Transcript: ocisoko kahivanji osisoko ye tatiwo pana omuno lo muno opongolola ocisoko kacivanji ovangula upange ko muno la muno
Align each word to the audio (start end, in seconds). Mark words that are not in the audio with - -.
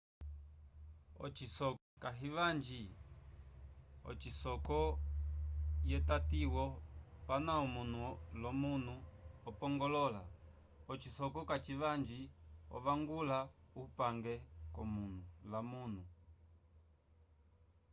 ocisoko 1.25 1.81
kahivanji 2.03 2.81
osisoko 4.09 4.77
ye 5.89 5.97
tatiwo 6.09 6.65
pana 7.27 7.51
omuno 7.63 8.03
lo 8.41 8.51
muno 8.61 8.95
opongolola 9.49 10.21
ocisoko 10.91 11.39
kacivanji 11.49 12.19
ovangula 12.75 13.37
upange 13.81 14.33
ko 14.75 14.81
muno 14.93 15.21
la 15.51 15.59
muno 15.69 16.03